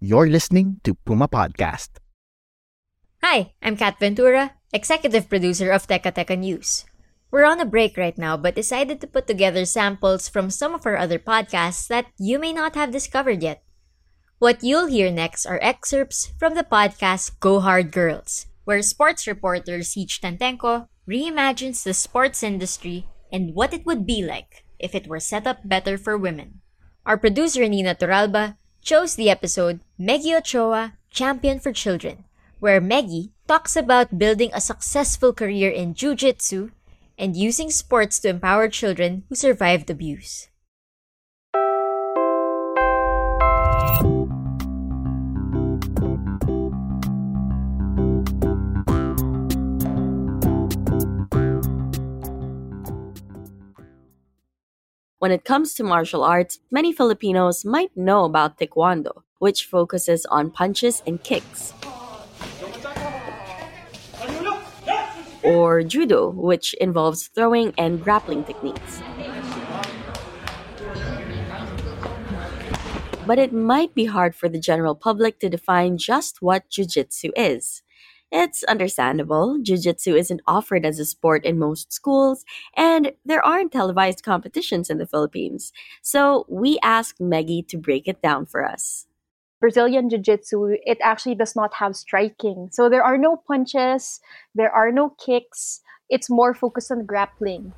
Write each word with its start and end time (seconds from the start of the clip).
You're 0.00 0.32
listening 0.32 0.80
to 0.88 0.96
Puma 0.96 1.28
Podcast. 1.28 2.00
Hi, 3.20 3.52
I'm 3.60 3.76
Kat 3.76 4.00
Ventura, 4.00 4.56
executive 4.72 5.28
producer 5.28 5.68
of 5.68 5.84
Teka 5.84 6.16
Teka 6.16 6.40
News. 6.40 6.88
We're 7.30 7.44
on 7.44 7.60
a 7.60 7.68
break 7.68 8.00
right 8.00 8.16
now, 8.16 8.38
but 8.40 8.56
decided 8.56 9.02
to 9.04 9.06
put 9.06 9.26
together 9.26 9.68
samples 9.68 10.26
from 10.26 10.48
some 10.48 10.72
of 10.72 10.86
our 10.88 10.96
other 10.96 11.18
podcasts 11.18 11.86
that 11.92 12.08
you 12.16 12.38
may 12.38 12.50
not 12.50 12.80
have 12.80 12.96
discovered 12.96 13.42
yet. 13.42 13.60
What 14.38 14.64
you'll 14.64 14.88
hear 14.88 15.12
next 15.12 15.44
are 15.44 15.60
excerpts 15.60 16.32
from 16.40 16.54
the 16.56 16.64
podcast 16.64 17.36
Go 17.36 17.60
Hard 17.60 17.92
Girls, 17.92 18.46
where 18.64 18.80
sports 18.80 19.26
reporter 19.28 19.84
Ceej 19.84 20.16
Tantengco 20.16 20.88
reimagines 21.04 21.84
the 21.84 21.92
sports 21.92 22.42
industry 22.42 23.04
and 23.30 23.52
what 23.52 23.76
it 23.76 23.84
would 23.84 24.06
be 24.06 24.24
like 24.24 24.64
if 24.78 24.94
it 24.94 25.08
were 25.12 25.20
set 25.20 25.46
up 25.46 25.60
better 25.68 25.98
for 25.98 26.16
women. 26.16 26.64
Our 27.04 27.20
producer 27.20 27.68
Nina 27.68 27.94
Toralba 27.94 28.56
chose 28.82 29.14
the 29.14 29.28
episode 29.28 29.80
Meggie 30.02 30.34
Ochoa, 30.34 30.94
Champion 31.10 31.60
for 31.60 31.74
Children, 31.74 32.24
where 32.58 32.80
Meggie 32.80 33.32
talks 33.46 33.76
about 33.76 34.16
building 34.16 34.48
a 34.54 34.58
successful 34.58 35.34
career 35.34 35.68
in 35.68 35.92
jiu-jitsu 35.92 36.70
and 37.18 37.36
using 37.36 37.68
sports 37.68 38.18
to 38.20 38.30
empower 38.30 38.70
children 38.70 39.24
who 39.28 39.34
survived 39.34 39.90
abuse. 39.90 40.48
When 55.18 55.30
it 55.30 55.44
comes 55.44 55.74
to 55.74 55.84
martial 55.84 56.24
arts, 56.24 56.60
many 56.70 56.90
Filipinos 56.90 57.66
might 57.66 57.94
know 57.94 58.24
about 58.24 58.56
Taekwondo, 58.56 59.24
which 59.40 59.64
focuses 59.64 60.24
on 60.26 60.50
punches 60.50 61.02
and 61.06 61.20
kicks. 61.24 61.74
Or 65.42 65.82
Judo, 65.82 66.30
which 66.30 66.74
involves 66.74 67.26
throwing 67.26 67.74
and 67.76 68.04
grappling 68.04 68.44
techniques. 68.44 69.02
But 73.26 73.38
it 73.38 73.52
might 73.52 73.94
be 73.94 74.04
hard 74.04 74.34
for 74.34 74.48
the 74.48 74.60
general 74.60 74.94
public 74.94 75.38
to 75.40 75.48
define 75.48 75.98
just 75.98 76.42
what 76.42 76.68
Jiu 76.68 76.84
Jitsu 76.84 77.30
is. 77.36 77.82
It's 78.32 78.62
understandable. 78.64 79.58
Jiu 79.62 79.78
Jitsu 79.78 80.14
isn't 80.14 80.42
offered 80.46 80.84
as 80.84 80.98
a 80.98 81.04
sport 81.04 81.44
in 81.44 81.58
most 81.58 81.92
schools, 81.92 82.44
and 82.76 83.12
there 83.24 83.44
aren't 83.44 83.72
televised 83.72 84.22
competitions 84.22 84.90
in 84.90 84.98
the 84.98 85.06
Philippines. 85.06 85.72
So 86.02 86.44
we 86.48 86.78
asked 86.82 87.20
Meggie 87.20 87.62
to 87.68 87.78
break 87.78 88.06
it 88.06 88.22
down 88.22 88.46
for 88.46 88.64
us. 88.64 89.06
Brazilian 89.60 90.08
Jiu 90.08 90.18
Jitsu, 90.18 90.72
it 90.86 90.96
actually 91.02 91.34
does 91.34 91.54
not 91.54 91.74
have 91.74 91.94
striking. 91.94 92.70
So 92.72 92.88
there 92.88 93.04
are 93.04 93.18
no 93.18 93.36
punches, 93.36 94.20
there 94.54 94.72
are 94.72 94.90
no 94.90 95.10
kicks. 95.10 95.82
It's 96.08 96.30
more 96.30 96.54
focused 96.54 96.90
on 96.90 97.04
grappling. 97.04 97.74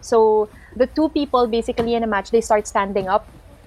So 0.00 0.48
the 0.76 0.86
two 0.86 1.08
people 1.08 1.48
basically 1.48 1.94
in 1.94 2.04
a 2.04 2.06
match, 2.06 2.30
they 2.30 2.40
start 2.40 2.68
standing 2.68 3.08
up. 3.08 3.26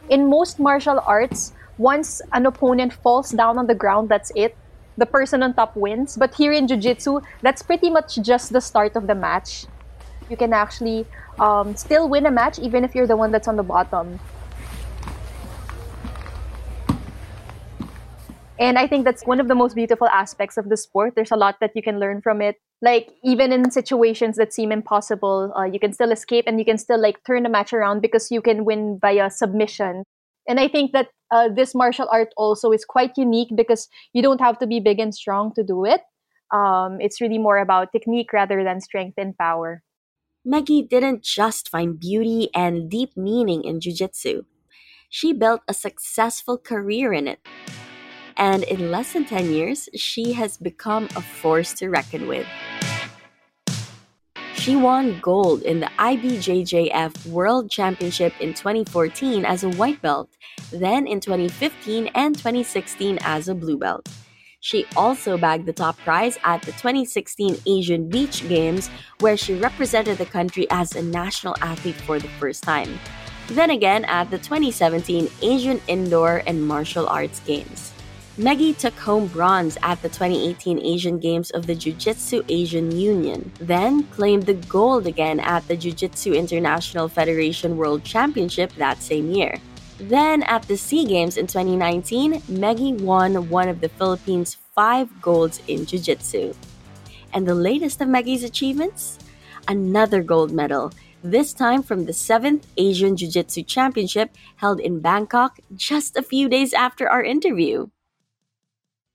In 0.09 0.29
most 0.29 0.59
martial 0.59 1.03
arts, 1.05 1.51
once 1.77 2.21
an 2.31 2.45
opponent 2.45 2.93
falls 2.93 3.31
down 3.31 3.57
on 3.57 3.67
the 3.67 3.75
ground, 3.75 4.07
that's 4.07 4.31
it. 4.33 4.55
The 4.95 5.05
person 5.05 5.43
on 5.43 5.55
top 5.55 5.75
wins. 5.75 6.15
But 6.15 6.35
here 6.35 6.53
in 6.53 6.67
Jiu 6.67 6.77
Jitsu, 6.77 7.19
that's 7.41 7.61
pretty 7.61 7.89
much 7.89 8.15
just 8.21 8.53
the 8.53 8.61
start 8.61 8.95
of 8.95 9.07
the 9.07 9.15
match. 9.15 9.65
You 10.29 10.37
can 10.37 10.53
actually 10.53 11.05
um, 11.39 11.75
still 11.75 12.09
win 12.09 12.25
a 12.25 12.31
match 12.31 12.59
even 12.59 12.83
if 12.83 12.95
you're 12.95 13.07
the 13.07 13.17
one 13.17 13.31
that's 13.31 13.47
on 13.47 13.55
the 13.55 13.63
bottom. 13.63 14.19
And 18.59 18.77
I 18.77 18.87
think 18.87 19.03
that's 19.03 19.25
one 19.25 19.39
of 19.39 19.47
the 19.47 19.55
most 19.55 19.75
beautiful 19.75 20.07
aspects 20.07 20.57
of 20.57 20.69
the 20.69 20.77
sport. 20.77 21.13
There's 21.15 21.31
a 21.31 21.35
lot 21.35 21.57
that 21.59 21.71
you 21.75 21.81
can 21.81 21.99
learn 21.99 22.21
from 22.21 22.41
it. 22.41 22.57
Like 22.81 23.09
even 23.23 23.51
in 23.51 23.71
situations 23.71 24.37
that 24.37 24.53
seem 24.53 24.71
impossible, 24.71 25.51
uh, 25.57 25.63
you 25.63 25.79
can 25.79 25.91
still 25.91 26.11
escape 26.11 26.45
and 26.47 26.59
you 26.59 26.65
can 26.65 26.77
still 26.77 27.01
like 27.01 27.23
turn 27.25 27.43
the 27.43 27.49
match 27.49 27.73
around 27.73 28.01
because 28.01 28.31
you 28.31 28.41
can 28.41 28.63
win 28.63 28.99
via 29.01 29.29
submission. 29.31 30.03
And 30.47 30.59
I 30.59 30.67
think 30.67 30.91
that 30.91 31.07
uh, 31.31 31.49
this 31.49 31.73
martial 31.73 32.07
art 32.11 32.29
also 32.37 32.71
is 32.71 32.85
quite 32.85 33.17
unique 33.17 33.49
because 33.55 33.87
you 34.13 34.21
don't 34.21 34.41
have 34.41 34.59
to 34.59 34.67
be 34.67 34.79
big 34.79 34.99
and 34.99 35.15
strong 35.15 35.53
to 35.55 35.63
do 35.63 35.83
it. 35.85 36.01
Um, 36.53 37.01
it's 37.01 37.19
really 37.19 37.39
more 37.39 37.57
about 37.57 37.91
technique 37.91 38.31
rather 38.31 38.63
than 38.63 38.79
strength 38.81 39.15
and 39.17 39.35
power. 39.37 39.81
Meggie 40.45 40.81
didn't 40.81 41.23
just 41.23 41.69
find 41.69 41.97
beauty 41.97 42.49
and 42.53 42.89
deep 42.89 43.15
meaning 43.15 43.63
in 43.63 43.79
jiu-jitsu. 43.79 44.43
She 45.09 45.31
built 45.31 45.61
a 45.69 45.73
successful 45.73 46.57
career 46.57 47.13
in 47.13 47.29
it. 47.29 47.39
And 48.35 48.63
in 48.63 48.91
less 48.91 49.13
than 49.13 49.23
10 49.23 49.53
years, 49.53 49.87
she 49.95 50.33
has 50.33 50.57
become 50.57 51.05
a 51.15 51.21
force 51.21 51.71
to 51.75 51.87
reckon 51.87 52.27
with. 52.27 52.45
She 54.55 54.75
won 54.75 55.17
gold 55.21 55.61
in 55.61 55.79
the 55.79 55.91
IBJJF 55.97 57.25
World 57.27 57.71
Championship 57.71 58.33
in 58.41 58.53
2014 58.53 59.45
as 59.45 59.63
a 59.63 59.69
white 59.69 60.01
belt, 60.01 60.29
then 60.73 61.07
in 61.07 61.21
2015 61.21 62.07
and 62.15 62.35
2016 62.35 63.17
as 63.21 63.47
a 63.47 63.55
blue 63.55 63.77
belt. 63.77 64.09
She 64.63 64.85
also 64.95 65.37
bagged 65.37 65.65
the 65.65 65.73
top 65.73 65.97
prize 65.97 66.37
at 66.45 66.61
the 66.61 66.71
2016 66.71 67.57
Asian 67.65 68.07
Beach 68.07 68.47
Games, 68.47 68.89
where 69.19 69.35
she 69.35 69.55
represented 69.55 70.17
the 70.17 70.25
country 70.25 70.67
as 70.69 70.95
a 70.95 71.03
national 71.03 71.57
athlete 71.59 71.99
for 71.99 72.17
the 72.17 72.29
first 72.39 72.63
time. 72.63 72.97
Then 73.47 73.71
again 73.71 74.05
at 74.05 74.31
the 74.31 74.37
2017 74.37 75.29
Asian 75.41 75.81
Indoor 75.89 76.43
and 76.47 76.65
Martial 76.65 77.07
Arts 77.07 77.41
Games. 77.41 77.91
Meggie 78.37 78.71
took 78.71 78.93
home 78.93 79.27
bronze 79.27 79.77
at 79.83 80.01
the 80.01 80.07
2018 80.07 80.79
Asian 80.79 81.19
Games 81.19 81.51
of 81.51 81.67
the 81.67 81.75
Jiu 81.75 81.91
Jitsu 81.91 82.41
Asian 82.47 82.89
Union, 82.97 83.51
then 83.59 84.03
claimed 84.15 84.45
the 84.45 84.53
gold 84.53 85.07
again 85.07 85.41
at 85.41 85.67
the 85.67 85.75
Jiu 85.75 85.91
Jitsu 85.91 86.31
International 86.31 87.09
Federation 87.09 87.75
World 87.75 88.05
Championship 88.05 88.71
that 88.75 89.01
same 89.01 89.29
year. 89.29 89.59
Then 89.99 90.43
at 90.43 90.63
the 90.63 90.77
SEA 90.77 91.05
Games 91.05 91.37
in 91.37 91.47
2019, 91.47 92.43
Meggie 92.49 92.93
won 92.93 93.49
one 93.49 93.69
of 93.69 93.81
the 93.81 93.89
Philippines' 93.89 94.57
five 94.75 95.21
golds 95.21 95.61
in 95.67 95.85
Jiu 95.85 95.99
Jitsu. 95.99 96.53
And 97.33 97.47
the 97.47 97.55
latest 97.55 98.01
of 98.01 98.07
Meggie's 98.07 98.43
achievements? 98.43 99.19
Another 99.67 100.21
gold 100.23 100.51
medal, 100.51 100.91
this 101.23 101.53
time 101.53 101.83
from 101.83 102.05
the 102.05 102.11
7th 102.11 102.63
Asian 102.75 103.15
Jiu 103.15 103.29
Jitsu 103.29 103.63
Championship 103.63 104.35
held 104.57 104.79
in 104.79 104.99
Bangkok 104.99 105.59
just 105.75 106.17
a 106.17 106.21
few 106.21 106.49
days 106.49 106.73
after 106.73 107.09
our 107.09 107.23
interview 107.23 107.87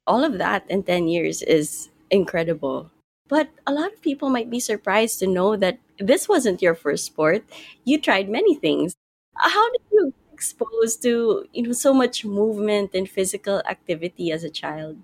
all 0.09 0.25
of 0.25 0.39
that 0.39 0.65
in 0.71 0.83
10 0.83 1.07
years 1.07 1.43
is 1.43 1.91
incredible. 2.11 2.91
But 3.29 3.51
a 3.67 3.73
lot 3.73 3.93
of 3.93 4.01
people 4.01 4.31
might 4.31 4.49
be 4.51 4.59
surprised 4.59 5.21
to 5.21 5.27
know 5.27 5.55
that 5.57 5.79
this 5.99 6.29
wasn't 6.29 6.63
your 6.63 6.75
first 6.75 7.05
sport. 7.05 7.45
You 7.85 8.01
tried 8.01 8.31
many 8.31 8.55
things. 8.55 8.97
How 9.37 9.71
did 9.71 9.83
you 9.93 10.15
exposed 10.79 11.03
to 11.03 11.45
you 11.53 11.63
know 11.63 11.73
so 11.73 11.93
much 11.93 12.25
movement 12.25 12.95
and 12.95 13.09
physical 13.09 13.61
activity 13.69 14.33
as 14.33 14.45
a 14.45 14.51
child? 14.51 14.97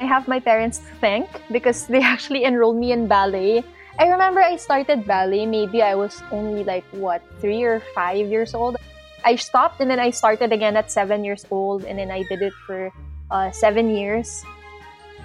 I 0.00 0.04
have 0.04 0.28
my 0.28 0.40
parents 0.40 0.78
to 0.78 0.92
thank 1.00 1.28
because 1.50 1.86
they 1.86 2.02
actually 2.14 2.44
enrolled 2.44 2.76
me 2.76 2.92
in 2.92 3.06
ballet. 3.06 3.64
I 3.98 4.08
remember 4.08 4.40
I 4.40 4.56
started 4.56 5.06
ballet, 5.06 5.46
maybe 5.46 5.80
I 5.80 5.94
was 5.94 6.22
only 6.32 6.64
like, 6.64 6.84
what, 6.90 7.22
three 7.40 7.62
or 7.62 7.80
five 7.94 8.26
years 8.26 8.52
old. 8.52 8.76
I 9.24 9.36
stopped 9.36 9.80
and 9.80 9.88
then 9.88 10.00
I 10.00 10.10
started 10.10 10.52
again 10.52 10.76
at 10.76 10.90
seven 10.90 11.24
years 11.24 11.46
old, 11.50 11.84
and 11.84 11.98
then 11.98 12.10
I 12.10 12.24
did 12.28 12.42
it 12.42 12.52
for 12.66 12.92
uh, 13.30 13.50
seven 13.52 13.88
years. 13.88 14.44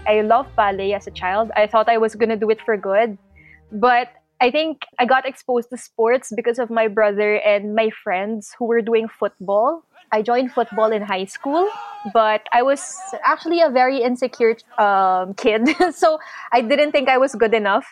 I 0.08 0.22
loved 0.22 0.56
ballet 0.56 0.94
as 0.94 1.08
a 1.08 1.12
child. 1.12 1.52
I 1.58 1.68
thought 1.68 1.90
I 1.90 1.98
was 1.98 2.16
gonna 2.16 2.38
do 2.38 2.50
it 2.52 2.62
for 2.62 2.78
good, 2.78 3.18
but 3.74 4.08
I 4.42 4.52
think 4.52 4.84
I 4.98 5.06
got 5.06 5.26
exposed 5.28 5.70
to 5.72 5.78
sports 5.78 6.32
because 6.34 6.60
of 6.60 6.70
my 6.70 6.88
brother 6.88 7.36
and 7.36 7.76
my 7.76 7.90
friends 7.90 8.56
who 8.58 8.66
were 8.66 8.82
doing 8.82 9.10
football. 9.10 9.84
I 10.12 10.22
joined 10.22 10.54
football 10.54 10.92
in 10.92 11.02
high 11.02 11.26
school, 11.26 11.70
but 12.14 12.48
I 12.54 12.64
was 12.64 12.96
actually 13.26 13.62
a 13.62 13.70
very 13.70 14.02
insecure 14.02 14.56
um, 14.78 15.34
kid. 15.36 15.68
so 15.94 16.20
I 16.54 16.62
didn't 16.62 16.94
think 16.94 17.10
I 17.10 17.18
was 17.18 17.36
good 17.36 17.54
enough. 17.54 17.92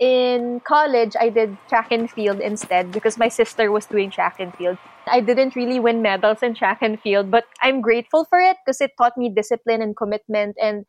In 0.00 0.60
college, 0.60 1.14
I 1.20 1.28
did 1.28 1.58
track 1.68 1.92
and 1.92 2.10
field 2.10 2.40
instead 2.40 2.90
because 2.92 3.18
my 3.18 3.28
sister 3.28 3.70
was 3.70 3.84
doing 3.84 4.10
track 4.10 4.36
and 4.38 4.54
field. 4.54 4.78
I 5.06 5.20
didn't 5.20 5.56
really 5.56 5.80
win 5.80 6.02
medals 6.02 6.42
in 6.42 6.54
track 6.54 6.78
and 6.80 7.00
field, 7.00 7.30
but 7.30 7.44
I'm 7.62 7.80
grateful 7.80 8.24
for 8.24 8.40
it 8.40 8.56
because 8.64 8.80
it 8.80 8.92
taught 8.96 9.18
me 9.18 9.28
discipline 9.28 9.82
and 9.82 9.96
commitment. 9.96 10.56
And 10.62 10.86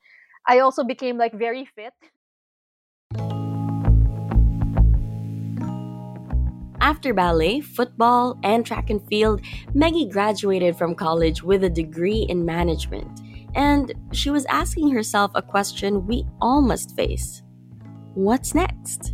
I 0.47 0.59
also 0.59 0.83
became 0.83 1.17
like 1.17 1.33
very 1.33 1.65
fit. 1.65 1.93
After 6.89 7.13
ballet, 7.13 7.61
football, 7.61 8.39
and 8.41 8.65
track 8.65 8.89
and 8.89 8.99
field, 9.09 9.41
Meggie 9.75 10.09
graduated 10.09 10.75
from 10.75 10.95
college 10.95 11.43
with 11.43 11.63
a 11.63 11.69
degree 11.69 12.25
in 12.27 12.43
management. 12.43 13.21
And 13.53 13.93
she 14.11 14.31
was 14.31 14.43
asking 14.47 14.89
herself 14.89 15.29
a 15.35 15.43
question 15.43 16.07
we 16.07 16.25
all 16.41 16.63
must 16.63 16.95
face 16.95 17.43
What's 18.15 18.55
next? 18.55 19.13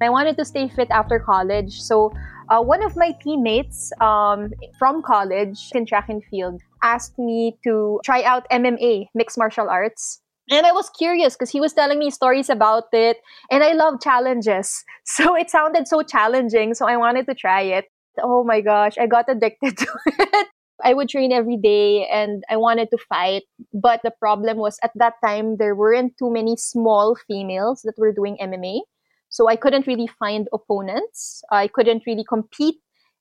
I 0.00 0.08
wanted 0.08 0.38
to 0.38 0.44
stay 0.46 0.68
fit 0.68 0.88
after 0.90 1.18
college. 1.18 1.82
So, 1.82 2.14
uh, 2.48 2.62
one 2.62 2.82
of 2.82 2.96
my 2.96 3.12
teammates 3.22 3.92
um, 4.00 4.48
from 4.78 5.02
college 5.02 5.68
in 5.74 5.84
track 5.84 6.08
and 6.08 6.24
field 6.24 6.62
asked 6.82 7.18
me 7.18 7.58
to 7.64 8.00
try 8.06 8.22
out 8.22 8.48
MMA, 8.50 9.08
mixed 9.14 9.36
martial 9.36 9.68
arts. 9.68 10.22
And 10.50 10.64
I 10.64 10.72
was 10.72 10.90
curious 10.90 11.34
because 11.34 11.50
he 11.50 11.60
was 11.60 11.72
telling 11.72 11.98
me 11.98 12.10
stories 12.10 12.48
about 12.48 12.84
it, 12.92 13.18
and 13.50 13.64
I 13.64 13.72
love 13.72 14.00
challenges. 14.00 14.84
So 15.06 15.36
it 15.36 15.50
sounded 15.50 15.86
so 15.86 16.02
challenging, 16.02 16.74
so 16.74 16.86
I 16.86 16.96
wanted 16.96 17.26
to 17.26 17.34
try 17.34 17.62
it. 17.62 17.84
Oh 18.20 18.42
my 18.42 18.60
gosh, 18.60 18.98
I 18.98 19.06
got 19.06 19.26
addicted 19.28 19.78
to 19.82 19.86
it. 20.06 20.48
I 20.82 20.94
would 20.94 21.08
train 21.08 21.30
every 21.30 21.56
day 21.56 22.06
and 22.12 22.42
I 22.50 22.56
wanted 22.56 22.88
to 22.90 22.98
fight. 23.08 23.44
But 23.72 24.00
the 24.02 24.10
problem 24.10 24.56
was 24.58 24.78
at 24.82 24.90
that 24.96 25.14
time, 25.24 25.58
there 25.58 25.76
weren't 25.76 26.18
too 26.18 26.28
many 26.30 26.56
small 26.56 27.16
females 27.28 27.82
that 27.84 27.94
were 27.98 28.12
doing 28.12 28.36
MMA. 28.40 28.80
So 29.28 29.48
I 29.48 29.54
couldn't 29.54 29.86
really 29.86 30.08
find 30.18 30.48
opponents. 30.52 31.40
I 31.52 31.68
couldn't 31.68 32.02
really 32.04 32.24
compete. 32.28 32.76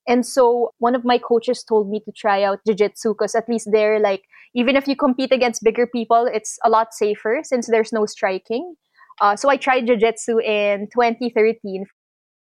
And 0.08 0.26
so 0.26 0.72
one 0.80 0.96
of 0.96 1.06
my 1.06 1.18
coaches 1.18 1.64
told 1.64 1.90
me 1.90 2.00
to 2.02 2.12
try 2.12 2.44
out 2.44 2.60
jiu-jitsu 2.66 3.14
because 3.14 3.36
at 3.36 3.50
least 3.50 3.70
there, 3.72 4.00
like, 4.00 4.24
even 4.56 4.76
if 4.76 4.88
you 4.88 4.96
compete 4.96 5.32
against 5.32 5.64
bigger 5.64 5.86
people, 5.86 6.28
it's 6.32 6.58
a 6.64 6.70
lot 6.70 6.94
safer 6.94 7.42
since 7.44 7.68
there's 7.68 7.92
no 7.92 8.06
striking. 8.06 8.76
Uh, 9.22 9.36
so 9.36 9.50
I 9.50 9.58
tried 9.58 9.86
jiu-jitsu 9.86 10.40
in 10.40 10.88
2013. 10.94 11.86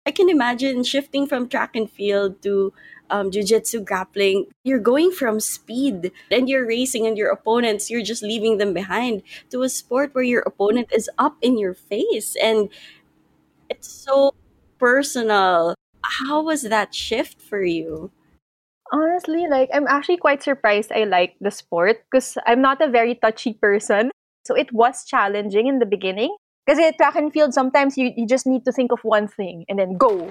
I 0.05 0.11
can 0.11 0.29
imagine 0.29 0.83
shifting 0.83 1.25
from 1.25 1.47
track 1.47 1.77
and 1.77 1.89
field 1.89 2.41
to 2.43 2.73
um, 3.09 3.31
jiu-jitsu 3.31 3.81
grappling 3.81 4.47
you're 4.63 4.79
going 4.79 5.11
from 5.11 5.39
speed 5.39 6.11
and 6.31 6.49
you're 6.49 6.65
racing 6.65 7.05
and 7.05 7.17
your 7.17 7.31
opponents 7.31 7.89
you're 7.89 8.01
just 8.01 8.23
leaving 8.23 8.57
them 8.57 8.73
behind 8.73 9.21
to 9.51 9.61
a 9.61 9.69
sport 9.69 10.15
where 10.15 10.23
your 10.23 10.41
opponent 10.41 10.87
is 10.91 11.09
up 11.17 11.37
in 11.41 11.59
your 11.59 11.73
face 11.73 12.35
and 12.41 12.69
it's 13.69 13.87
so 13.87 14.33
personal 14.79 15.75
how 16.01 16.41
was 16.41 16.63
that 16.63 16.95
shift 16.95 17.39
for 17.41 17.61
you 17.61 18.09
honestly 18.93 19.47
like 19.49 19.69
i'm 19.73 19.87
actually 19.87 20.17
quite 20.17 20.43
surprised 20.43 20.91
i 20.93 21.03
like 21.03 21.33
the 21.41 21.49
sport 21.49 22.05
because 22.05 22.37
i'm 22.45 22.61
not 22.61 22.79
a 22.81 22.87
very 22.87 23.15
touchy 23.15 23.53
person 23.53 24.11
so 24.45 24.53
it 24.53 24.71
was 24.71 25.03
challenging 25.03 25.65
in 25.65 25.79
the 25.79 25.85
beginning 25.85 26.29
because 26.65 26.77
at 26.79 26.95
track 26.97 27.15
and 27.15 27.33
field 27.33 27.53
sometimes 27.53 27.97
you, 27.97 28.13
you 28.15 28.27
just 28.27 28.45
need 28.45 28.63
to 28.63 28.71
think 28.71 28.91
of 28.91 28.99
one 29.01 29.27
thing 29.27 29.65
and 29.67 29.79
then 29.79 29.97
go 29.97 30.29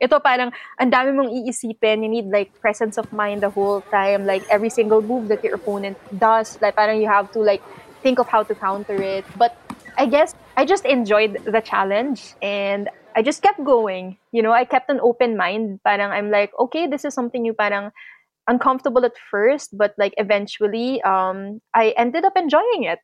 ito 0.00 0.20
parang 0.20 0.52
ang 0.76 0.90
dami 0.92 1.12
mong 1.16 1.32
iisipin. 1.32 2.04
You 2.04 2.10
need 2.12 2.28
like 2.28 2.52
presence 2.60 3.00
of 3.00 3.08
mind 3.12 3.42
the 3.42 3.50
whole 3.50 3.84
time. 3.92 4.28
Like 4.28 4.44
every 4.52 4.68
single 4.68 5.00
move 5.00 5.28
that 5.28 5.40
your 5.42 5.56
opponent 5.56 5.96
does, 6.12 6.56
like 6.60 6.76
parang 6.76 7.00
you 7.00 7.08
have 7.08 7.32
to 7.32 7.40
like 7.40 7.64
think 8.02 8.18
of 8.20 8.28
how 8.28 8.44
to 8.44 8.54
counter 8.54 9.00
it. 9.00 9.24
But 9.34 9.56
I 9.96 10.06
guess 10.06 10.32
I 10.56 10.64
just 10.64 10.84
enjoyed 10.84 11.40
the 11.44 11.60
challenge 11.64 12.36
and 12.42 12.88
I 13.16 13.22
just 13.22 13.40
kept 13.40 13.64
going. 13.64 14.18
You 14.30 14.42
know, 14.42 14.52
I 14.52 14.64
kept 14.64 14.90
an 14.90 15.00
open 15.00 15.36
mind. 15.36 15.80
Parang 15.82 16.12
I'm 16.12 16.30
like, 16.30 16.52
okay, 16.60 16.86
this 16.86 17.04
is 17.04 17.14
something 17.14 17.44
you 17.44 17.54
parang 17.54 17.90
uncomfortable 18.46 19.04
at 19.04 19.16
first, 19.16 19.76
but 19.76 19.94
like 19.98 20.14
eventually, 20.18 21.02
um, 21.02 21.60
I 21.74 21.94
ended 21.96 22.24
up 22.24 22.36
enjoying 22.36 22.84
it. 22.84 23.00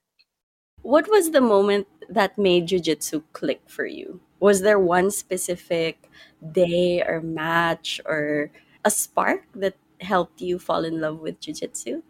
What 0.82 1.08
was 1.08 1.30
the 1.30 1.40
moment 1.40 1.86
that 2.08 2.36
made 2.36 2.68
jujitsu 2.68 3.22
click 3.32 3.62
for 3.66 3.86
you? 3.86 4.20
Was 4.38 4.60
there 4.60 4.78
one 4.78 5.10
specific 5.10 6.10
day 6.42 7.02
or 7.02 7.20
match 7.22 8.00
or 8.04 8.50
a 8.84 8.90
spark 8.90 9.46
that 9.54 9.74
helped 10.00 10.42
you 10.42 10.58
fall 10.58 10.84
in 10.84 11.00
love 11.00 11.20
with 11.20 11.40
jiu-jitsu? 11.40 12.02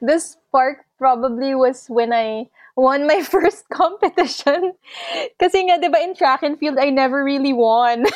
The 0.00 0.20
spark 0.20 0.84
probably 0.98 1.54
was 1.54 1.86
when 1.88 2.12
I 2.12 2.50
won 2.76 3.06
my 3.06 3.22
first 3.34 3.64
competition. 3.72 4.74
Kasi 5.38 5.66
nga, 5.66 5.78
di 5.78 5.88
ba, 5.88 6.02
in 6.02 6.14
track 6.14 6.42
and 6.42 6.58
field, 6.58 6.78
I 6.78 6.90
never 6.90 7.22
really 7.24 7.52
won. 7.52 8.06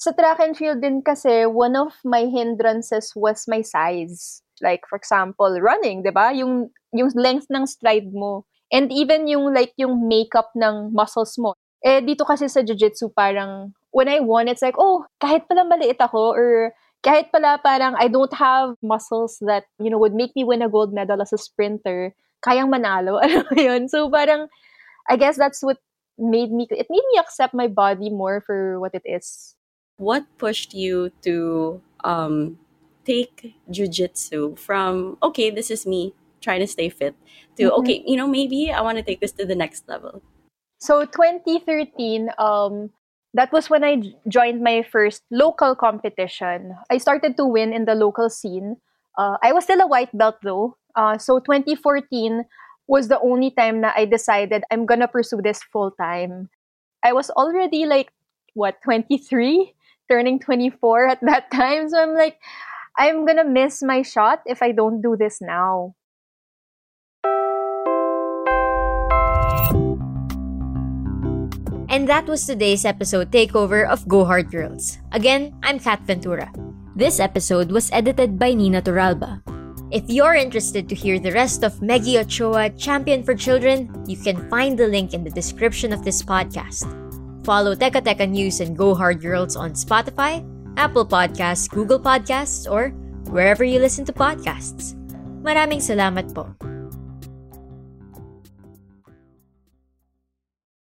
Sa 0.00 0.16
track 0.16 0.40
and 0.40 0.56
field 0.56 0.80
din 0.80 1.02
kasi, 1.04 1.44
one 1.44 1.76
of 1.76 1.92
my 2.04 2.24
hindrances 2.24 3.12
was 3.12 3.44
my 3.44 3.60
size. 3.60 4.40
Like, 4.62 4.88
for 4.88 4.96
example, 4.96 5.52
running, 5.60 6.02
di 6.02 6.12
ba? 6.12 6.32
Yung, 6.32 6.72
yung 6.92 7.10
length 7.12 7.52
ng 7.52 7.66
stride 7.68 8.08
mo. 8.12 8.48
And 8.72 8.88
even 8.92 9.28
yung, 9.28 9.52
like, 9.52 9.76
yung 9.76 10.08
makeup 10.08 10.52
ng 10.56 10.94
muscles 10.94 11.36
mo. 11.36 11.52
Eh, 11.84 12.00
dito 12.00 12.24
kasi 12.24 12.48
sa 12.48 12.60
jiu-jitsu, 12.60 13.12
parang 13.12 13.72
when 13.90 14.08
I 14.08 14.20
won, 14.20 14.48
it's 14.48 14.62
like, 14.62 14.76
oh, 14.78 15.04
kahit 15.20 15.48
pala 15.48 15.64
maliit 15.64 15.98
ako 15.98 16.36
or 16.36 16.72
kahit 17.00 17.32
pala 17.32 17.56
parang 17.64 17.96
I 17.96 18.08
don't 18.08 18.32
have 18.36 18.76
muscles 18.84 19.40
that, 19.40 19.64
you 19.80 19.88
know, 19.88 19.98
would 19.98 20.14
make 20.14 20.36
me 20.36 20.44
win 20.44 20.62
a 20.62 20.68
gold 20.68 20.92
medal 20.92 21.20
as 21.20 21.32
a 21.32 21.40
sprinter, 21.40 22.14
kayang 22.44 22.72
manalo. 22.72 23.20
Ano 23.24 23.54
yun? 23.56 23.88
So 23.88 24.08
parang, 24.10 24.48
I 25.08 25.16
guess 25.16 25.36
that's 25.36 25.62
what 25.62 25.78
made 26.18 26.52
me, 26.52 26.66
it 26.70 26.86
made 26.90 27.06
me 27.12 27.18
accept 27.18 27.54
my 27.54 27.66
body 27.66 28.10
more 28.10 28.42
for 28.44 28.78
what 28.80 28.94
it 28.94 29.02
is. 29.04 29.54
What 29.96 30.24
pushed 30.38 30.74
you 30.74 31.10
to 31.22 31.80
um, 32.04 32.58
take 33.04 33.54
jujitsu 33.70 34.58
from, 34.58 35.18
okay, 35.22 35.50
this 35.50 35.70
is 35.70 35.86
me 35.86 36.14
trying 36.40 36.60
to 36.60 36.66
stay 36.66 36.88
fit, 36.88 37.14
to, 37.56 37.64
mm-hmm. 37.64 37.80
okay, 37.80 38.02
you 38.06 38.16
know, 38.16 38.26
maybe 38.26 38.72
I 38.72 38.80
want 38.80 38.96
to 38.96 39.04
take 39.04 39.20
this 39.20 39.32
to 39.32 39.44
the 39.44 39.54
next 39.54 39.88
level? 39.88 40.22
So 40.80 41.04
2013, 41.04 42.30
um, 42.38 42.90
that 43.34 43.52
was 43.52 43.70
when 43.70 43.84
I 43.84 44.02
joined 44.28 44.62
my 44.62 44.82
first 44.82 45.22
local 45.30 45.74
competition. 45.74 46.74
I 46.90 46.98
started 46.98 47.36
to 47.36 47.44
win 47.44 47.72
in 47.72 47.84
the 47.84 47.94
local 47.94 48.30
scene. 48.30 48.76
Uh, 49.18 49.36
I 49.42 49.52
was 49.52 49.64
still 49.64 49.80
a 49.80 49.86
white 49.86 50.16
belt 50.16 50.36
though. 50.42 50.76
Uh, 50.96 51.18
so 51.18 51.38
2014 51.38 52.44
was 52.86 53.08
the 53.08 53.20
only 53.20 53.50
time 53.50 53.80
that 53.82 53.94
I 53.96 54.04
decided 54.04 54.64
I'm 54.70 54.86
gonna 54.86 55.08
pursue 55.08 55.40
this 55.42 55.62
full 55.62 55.90
time. 55.92 56.50
I 57.04 57.12
was 57.12 57.30
already 57.30 57.86
like 57.86 58.10
what 58.54 58.82
23, 58.82 59.74
turning 60.10 60.38
24 60.38 61.08
at 61.08 61.20
that 61.22 61.50
time. 61.54 61.88
So 61.88 62.02
I'm 62.02 62.14
like, 62.14 62.38
I'm 62.98 63.24
gonna 63.24 63.44
miss 63.46 63.82
my 63.82 64.02
shot 64.02 64.42
if 64.46 64.62
I 64.62 64.72
don't 64.72 65.00
do 65.00 65.16
this 65.16 65.40
now. 65.40 65.94
And 71.90 72.06
that 72.06 72.30
was 72.30 72.46
today's 72.46 72.86
episode 72.86 73.34
takeover 73.34 73.82
of 73.82 74.06
Go 74.06 74.24
Hard 74.24 74.50
Girls. 74.50 75.02
Again, 75.10 75.58
I'm 75.62 75.82
Kat 75.82 75.98
Ventura. 76.06 76.46
This 76.94 77.18
episode 77.18 77.74
was 77.74 77.90
edited 77.90 78.38
by 78.38 78.54
Nina 78.54 78.78
Toralba. 78.78 79.42
If 79.90 80.06
you're 80.06 80.38
interested 80.38 80.88
to 80.88 80.94
hear 80.94 81.18
the 81.18 81.34
rest 81.34 81.64
of 81.66 81.82
Meggie 81.82 82.22
Ochoa, 82.22 82.70
Champion 82.78 83.26
for 83.26 83.34
Children, 83.34 83.90
you 84.06 84.16
can 84.16 84.48
find 84.48 84.78
the 84.78 84.86
link 84.86 85.14
in 85.14 85.24
the 85.24 85.34
description 85.34 85.92
of 85.92 86.04
this 86.06 86.22
podcast. 86.22 86.86
Follow 87.42 87.74
Teka 87.74 87.98
Teka 87.98 88.30
News 88.30 88.60
and 88.62 88.78
Go 88.78 88.94
Hard 88.94 89.20
Girls 89.20 89.56
on 89.56 89.74
Spotify, 89.74 90.46
Apple 90.78 91.06
Podcasts, 91.06 91.68
Google 91.68 91.98
Podcasts, 91.98 92.70
or 92.70 92.94
wherever 93.34 93.64
you 93.64 93.82
listen 93.82 94.06
to 94.06 94.14
podcasts. 94.14 94.94
Maraming 95.42 95.82
salamat 95.82 96.30
po. 96.38 96.69